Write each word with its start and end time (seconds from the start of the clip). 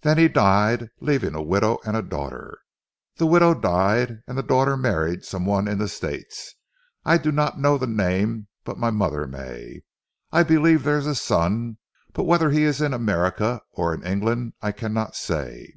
Then 0.00 0.18
he 0.18 0.26
died 0.26 0.88
leaving 0.98 1.36
a 1.36 1.40
widow 1.44 1.78
and 1.86 1.96
a 1.96 2.02
daughter. 2.02 2.58
The 3.18 3.26
widow 3.26 3.54
died 3.54 4.20
and 4.26 4.36
the 4.36 4.42
daughter 4.42 4.76
married 4.76 5.24
some 5.24 5.46
one 5.46 5.68
in 5.68 5.78
the 5.78 5.86
States. 5.86 6.56
I 7.04 7.18
do 7.18 7.30
not 7.30 7.60
know 7.60 7.78
the 7.78 7.86
name 7.86 8.48
but 8.64 8.78
my 8.80 8.90
mother 8.90 9.28
may. 9.28 9.82
I 10.32 10.42
believe 10.42 10.82
there 10.82 10.98
is 10.98 11.06
a 11.06 11.14
son, 11.14 11.78
but 12.12 12.24
whether 12.24 12.50
he 12.50 12.64
is 12.64 12.80
in 12.80 12.92
America 12.92 13.60
or 13.70 13.94
in 13.94 14.04
England 14.04 14.54
I 14.60 14.72
cannot 14.72 15.14
say." 15.14 15.74